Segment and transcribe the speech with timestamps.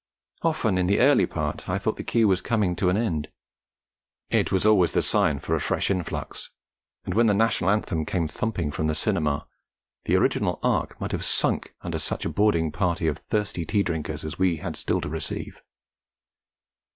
[0.41, 3.27] Often in the early part I thought the queue was coming to an end;
[4.31, 6.49] it was always the sign for a fresh influx;
[7.05, 9.45] and when the National Anthem came thumping from the cinema,
[10.05, 14.25] the original Ark might have sunk under such a boarding party of thirsty tea drinkers
[14.25, 15.61] as we had still to receive.